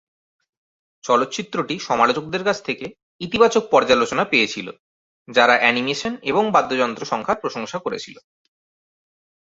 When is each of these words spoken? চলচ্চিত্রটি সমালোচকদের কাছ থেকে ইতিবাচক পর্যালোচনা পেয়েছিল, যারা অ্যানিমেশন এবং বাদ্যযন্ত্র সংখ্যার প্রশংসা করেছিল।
চলচ্চিত্রটি 1.03 1.75
সমালোচকদের 1.79 2.43
কাছ 2.43 2.57
থেকে 2.63 2.85
ইতিবাচক 3.21 3.63
পর্যালোচনা 3.71 4.23
পেয়েছিল, 4.25 4.67
যারা 5.27 5.55
অ্যানিমেশন 5.57 6.13
এবং 6.21 6.43
বাদ্যযন্ত্র 6.51 7.03
সংখ্যার 7.05 7.41
প্রশংসা 7.41 7.77
করেছিল। 7.79 8.15